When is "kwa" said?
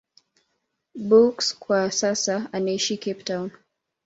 1.59-1.91